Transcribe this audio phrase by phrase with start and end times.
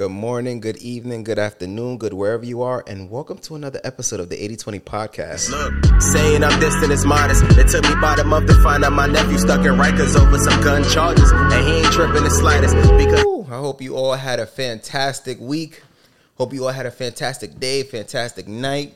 [0.00, 4.18] Good morning, good evening, good afternoon, good wherever you are, and welcome to another episode
[4.18, 5.50] of the 8020 podcast.
[5.50, 7.44] Look, saying I'm distant is modest.
[7.58, 10.38] It took me about a month to find out my nephew stuck in Rikers over
[10.38, 13.22] some gun charges, and he ain't tripping the slightest because.
[13.26, 15.82] Ooh, I hope you all had a fantastic week.
[16.38, 18.94] Hope you all had a fantastic day, fantastic night.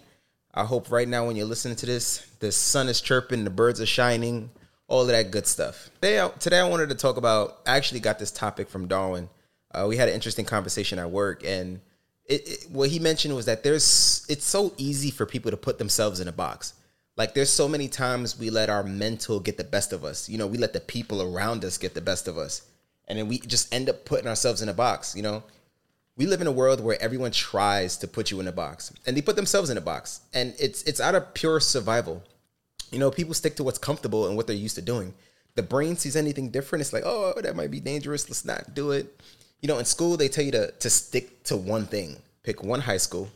[0.55, 3.79] I hope right now when you're listening to this, the sun is chirping, the birds
[3.79, 4.49] are shining,
[4.89, 5.91] all of that good stuff.
[5.97, 7.59] Today, I- today I wanted to talk about.
[7.67, 9.29] I actually got this topic from Darwin.
[9.75, 11.81] Uh, we had an interesting conversation at work, and
[12.27, 14.27] it, it, what he mentioned was that there's.
[14.29, 16.75] It's so easy for people to put themselves in a box.
[17.17, 20.29] Like there's so many times we let our mental get the best of us.
[20.29, 22.63] You know, we let the people around us get the best of us,
[23.07, 25.15] and then we just end up putting ourselves in a box.
[25.15, 25.45] You know,
[26.17, 29.17] we live in a world where everyone tries to put you in a box and
[29.17, 32.23] they put themselves in a box and it's it's out of pure survival
[32.91, 35.15] you know people stick to what's comfortable and what they're used to doing
[35.55, 38.93] the brain sees anything different it's like oh that might be dangerous let's not do
[38.93, 39.21] it
[39.65, 42.17] you know in school they tell you to to stick to one thing.
[42.43, 43.31] Pick one high school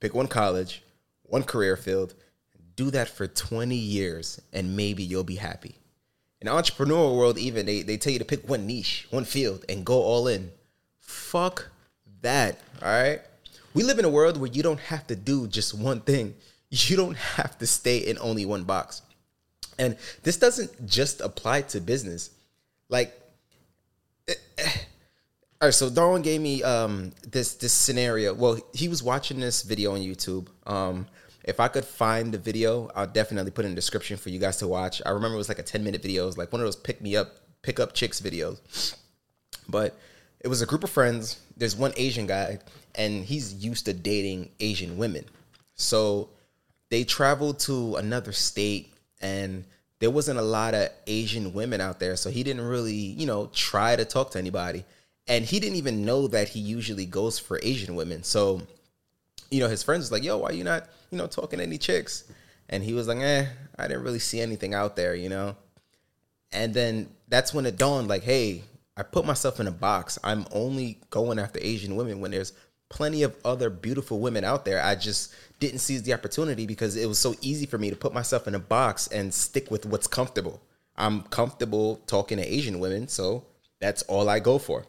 [0.00, 0.82] pick one college
[1.24, 2.14] one career field
[2.74, 5.74] do that for 20 years and maybe you'll be happy.
[6.40, 9.84] In entrepreneurial world even they, they tell you to pick one niche one field and
[9.84, 10.50] go all in.
[11.00, 11.68] Fuck
[12.22, 13.20] that all right
[13.74, 16.34] we live in a world where you don't have to do just one thing.
[16.70, 19.02] You don't have to stay in only one box.
[19.78, 22.30] And this doesn't just apply to business.
[22.88, 23.12] Like.
[25.64, 29.62] All right so darwin gave me um this this scenario well he was watching this
[29.62, 31.06] video on youtube um
[31.44, 34.58] if i could find the video i'll definitely put in the description for you guys
[34.58, 36.60] to watch i remember it was like a 10 minute video it was like one
[36.60, 38.94] of those pick me up pick up chicks videos
[39.66, 39.96] but
[40.44, 41.40] it was a group of friends.
[41.56, 42.58] There's one Asian guy,
[42.94, 45.24] and he's used to dating Asian women.
[45.74, 46.28] So
[46.90, 49.64] they traveled to another state, and
[50.00, 52.14] there wasn't a lot of Asian women out there.
[52.16, 54.84] So he didn't really, you know, try to talk to anybody.
[55.26, 58.22] And he didn't even know that he usually goes for Asian women.
[58.22, 58.62] So,
[59.50, 61.78] you know, his friends was like, yo, why you not, you know, talking to any
[61.78, 62.24] chicks?
[62.68, 63.46] And he was like, eh,
[63.78, 65.56] I didn't really see anything out there, you know?
[66.52, 68.62] And then that's when it dawned like, hey,
[68.96, 70.18] I put myself in a box.
[70.22, 72.52] I'm only going after Asian women when there's
[72.88, 74.82] plenty of other beautiful women out there.
[74.82, 78.14] I just didn't seize the opportunity because it was so easy for me to put
[78.14, 80.62] myself in a box and stick with what's comfortable.
[80.96, 83.44] I'm comfortable talking to Asian women, so
[83.80, 84.84] that's all I go for.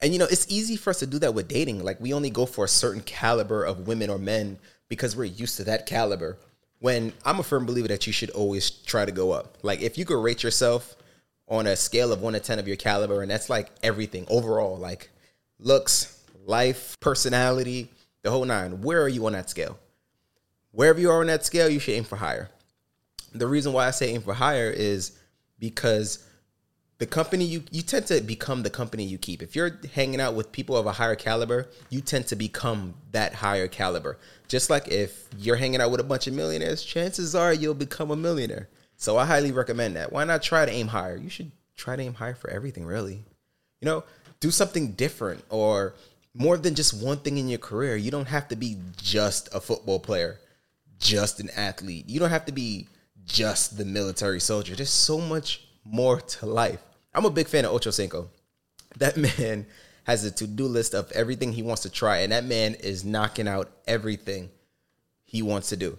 [0.00, 1.82] And you know, it's easy for us to do that with dating.
[1.82, 4.58] Like we only go for a certain caliber of women or men
[4.88, 6.38] because we're used to that caliber.
[6.80, 9.58] When I'm a firm believer that you should always try to go up.
[9.62, 10.96] Like if you could rate yourself
[11.48, 14.76] on a scale of 1 to 10 of your caliber and that's like everything overall,
[14.76, 15.10] like
[15.58, 17.90] looks, life, personality,
[18.22, 18.82] the whole nine.
[18.82, 19.78] Where are you on that scale?
[20.72, 22.50] Wherever you are on that scale, you should aim for higher.
[23.32, 25.18] The reason why I say aim for higher is
[25.58, 26.26] because
[26.98, 29.42] the company you you tend to become the company you keep.
[29.42, 33.34] If you're hanging out with people of a higher caliber, you tend to become that
[33.34, 34.18] higher caliber.
[34.48, 38.10] Just like if you're hanging out with a bunch of millionaires, chances are you'll become
[38.10, 38.68] a millionaire.
[38.96, 40.12] So I highly recommend that.
[40.12, 41.16] Why not try to aim higher?
[41.16, 43.24] You should try to aim higher for everything, really.
[43.80, 44.04] You know,
[44.40, 45.94] do something different or
[46.32, 47.96] more than just one thing in your career.
[47.96, 50.38] You don't have to be just a football player,
[50.98, 52.08] just an athlete.
[52.08, 52.88] You don't have to be
[53.26, 54.74] just the military soldier.
[54.74, 56.80] There's so much more to life.
[57.14, 58.30] I'm a big fan of Ocho Cinco.
[58.98, 59.66] That man
[60.04, 63.48] has a to-do list of everything he wants to try, and that man is knocking
[63.48, 64.50] out everything
[65.24, 65.98] he wants to do.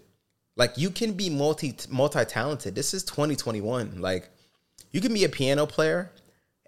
[0.56, 2.74] Like you can be multi multi talented.
[2.74, 4.02] This is 2021.
[4.02, 4.30] Like
[4.92, 6.12] you can be a piano player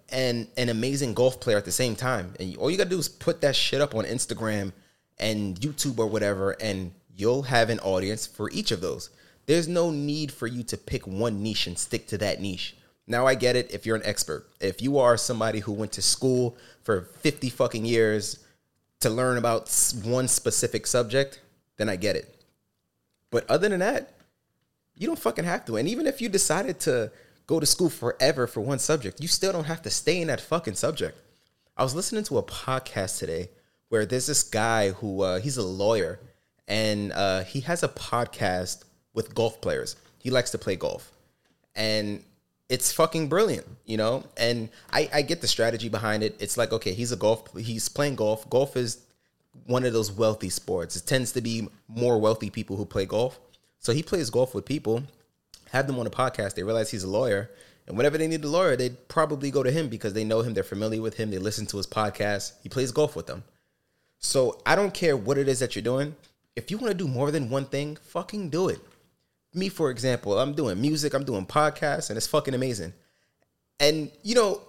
[0.10, 2.34] and an amazing golf player at the same time.
[2.40, 4.74] And all you gotta do is put that shit up on Instagram
[5.18, 9.10] and YouTube or whatever, and you'll have an audience for each of those.
[9.46, 12.76] There's no need for you to pick one niche and stick to that niche.
[13.10, 14.48] Now I get it if you're an expert.
[14.62, 18.46] If you are somebody who went to school for 50 fucking years
[19.00, 21.42] to learn about one specific subject,
[21.78, 22.34] then I get it.
[23.32, 24.14] But other than that,
[24.96, 25.78] you don't fucking have to.
[25.78, 27.12] And even if you decided to
[27.48, 30.40] go to school forever for one subject, you still don't have to stay in that
[30.40, 31.18] fucking subject.
[31.76, 33.50] I was listening to a podcast today
[33.88, 36.20] where there's this guy who uh, he's a lawyer
[36.68, 38.84] and uh, he has a podcast
[39.16, 39.96] with golf players.
[40.20, 41.12] He likes to play golf,
[41.76, 42.24] and
[42.70, 44.24] it's fucking brilliant, you know.
[44.38, 46.36] And I, I get the strategy behind it.
[46.40, 48.50] It's like okay, he's a golf, he's playing golf.
[48.50, 49.00] Golf is
[49.66, 50.96] one of those wealthy sports.
[50.96, 53.40] It tends to be more wealthy people who play golf.
[53.80, 55.04] So he plays golf with people,
[55.72, 56.56] have them on a podcast.
[56.56, 57.50] They realize he's a lawyer,
[57.88, 60.54] and whenever they need a lawyer, they'd probably go to him because they know him,
[60.54, 62.54] they're familiar with him, they listen to his podcast.
[62.62, 63.44] He plays golf with them.
[64.20, 66.16] So I don't care what it is that you're doing.
[66.56, 68.80] If you want to do more than one thing, fucking do it.
[69.54, 72.94] Me, for example, I'm doing music, I'm doing podcasts, and it's fucking amazing.
[73.80, 74.62] And you know,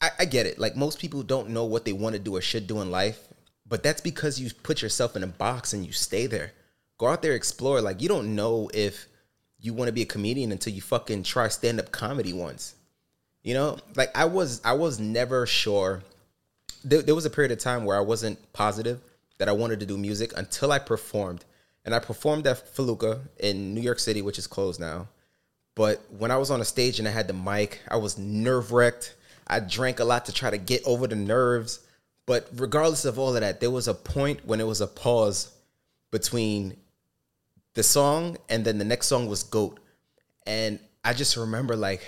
[0.00, 0.58] I, I get it.
[0.58, 3.28] Like most people don't know what they want to do or should do in life,
[3.66, 6.52] but that's because you put yourself in a box and you stay there.
[6.98, 7.80] Go out there, explore.
[7.80, 9.06] Like you don't know if
[9.58, 12.74] you want to be a comedian until you fucking try stand up comedy once.
[13.42, 16.02] You know, like I was, I was never sure.
[16.84, 19.00] There, there was a period of time where I wasn't positive
[19.38, 21.44] that I wanted to do music until I performed,
[21.84, 25.08] and I performed at Felucca in New York City, which is closed now.
[25.74, 28.72] But when I was on a stage and I had the mic, I was nerve
[28.72, 29.14] wrecked.
[29.46, 31.80] I drank a lot to try to get over the nerves.
[32.26, 35.52] But regardless of all of that, there was a point when it was a pause
[36.10, 36.76] between
[37.74, 39.80] the song and then the next song was Goat.
[40.46, 42.06] And I just remember like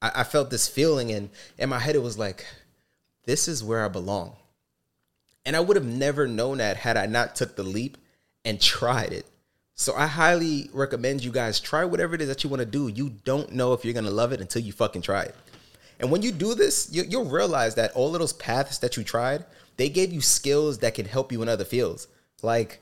[0.00, 2.46] I, I felt this feeling and in my head it was like,
[3.24, 4.36] this is where I belong.
[5.44, 7.98] And I would have never known that had I not took the leap
[8.48, 9.26] and tried it.
[9.74, 12.88] So I highly recommend you guys try whatever it is that you want to do.
[12.88, 15.34] You don't know if you're gonna love it until you fucking try it.
[16.00, 19.04] And when you do this, you, will realize that all of those paths that you
[19.04, 19.44] tried,
[19.76, 22.08] they gave you skills that can help you in other fields.
[22.40, 22.80] Like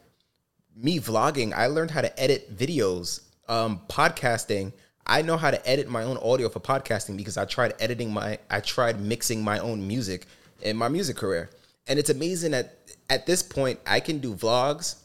[0.77, 3.23] me vlogging, I learned how to edit videos.
[3.49, 4.73] Um, podcasting,
[5.05, 8.39] I know how to edit my own audio for podcasting because I tried editing my,
[8.51, 10.27] I tried mixing my own music
[10.63, 11.51] in my music career.
[11.89, 12.77] And it's amazing that
[13.11, 14.97] at this point, I can do vlogs,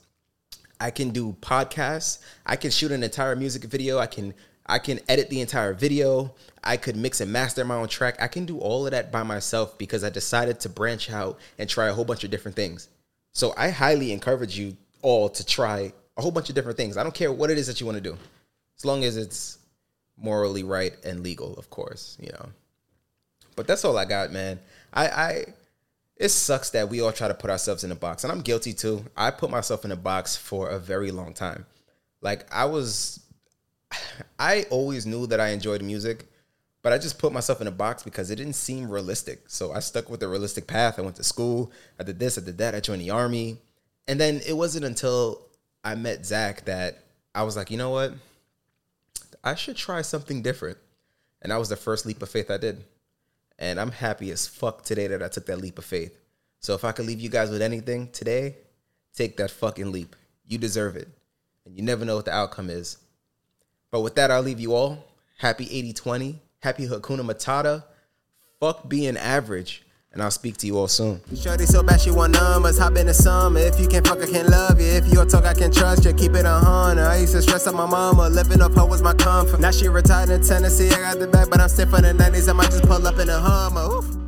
[0.82, 4.34] I can do podcasts, I can shoot an entire music video, I can
[4.66, 6.34] I can edit the entire video.
[6.64, 8.22] I could mix and master my own track.
[8.22, 11.70] I can do all of that by myself because I decided to branch out and
[11.70, 12.88] try a whole bunch of different things.
[13.34, 16.96] So I highly encourage you all to try a whole bunch of different things.
[16.96, 18.18] I don't care what it is that you want to do,
[18.78, 19.58] as long as it's
[20.18, 22.50] morally right and legal, of course, you know.
[23.56, 24.60] But that's all I got, man.
[24.94, 25.46] I, I
[26.22, 28.74] it sucks that we all try to put ourselves in a box, and I'm guilty
[28.74, 29.04] too.
[29.18, 31.66] I put myself in a box for a very long time.
[32.22, 33.20] Like I was,
[34.40, 36.28] I always knew that I enjoyed music,
[36.84, 39.46] but I just put myself in a box because it didn't seem realistic.
[39.48, 41.00] So I stuck with the realistic path.
[41.00, 41.72] I went to school.
[42.00, 42.38] I did this.
[42.38, 42.76] I did that.
[42.76, 43.58] I joined the army.
[44.08, 45.48] And then it wasn't until
[45.84, 47.00] I met Zach that
[47.34, 48.14] I was like, you know what?
[49.44, 50.78] I should try something different.
[51.42, 52.84] And that was the first leap of faith I did.
[53.62, 56.18] And I'm happy as fuck today that I took that leap of faith.
[56.60, 58.56] So if I could leave you guys with anything today,
[59.16, 60.16] take that fucking leap.
[60.48, 61.08] You deserve it.
[61.66, 62.98] And you never know what the outcome is.
[63.92, 65.06] But with that, I'll leave you all.
[65.38, 66.42] Happy 80 20.
[66.60, 67.84] Happy Hakuna Matata.
[68.60, 71.22] Fuck being average and I'll speak to you all soon.
[71.36, 73.60] Shorty so bad she want numbers, hop in the summer.
[73.60, 74.88] If you can't fuck, I can't love you.
[74.88, 76.14] If you don't talk, I can trust you.
[76.14, 77.08] Keep it a hundred.
[77.08, 79.60] I used to stress out my mama, living off her was my comfort.
[79.60, 80.90] Now she retired in Tennessee.
[80.90, 82.50] I got the back, but I'm still from the 90s.
[82.50, 83.82] I might just pull up in a Hummer.
[83.82, 84.21] Oof.